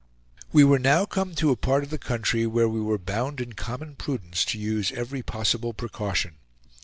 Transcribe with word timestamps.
We 0.51 0.63
were 0.63 0.79
now 0.79 1.05
come 1.05 1.35
to 1.35 1.51
a 1.51 1.55
part 1.55 1.83
of 1.83 1.91
the 1.91 1.99
country 1.99 2.47
where 2.47 2.67
we 2.67 2.81
were 2.81 2.97
bound 2.97 3.39
in 3.39 3.53
common 3.53 3.95
prudence 3.95 4.43
to 4.45 4.57
use 4.57 4.91
every 4.91 5.21
possible 5.21 5.73
precaution. 5.73 6.37